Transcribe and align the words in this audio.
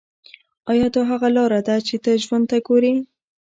ایا 0.71 0.87
دا 0.95 1.01
هغه 1.11 1.29
لاره 1.37 1.59
ده 1.67 1.75
چې 1.87 1.95
ته 2.03 2.11
ژوند 2.23 2.45
ته 2.51 2.57
ګورې 2.67 2.93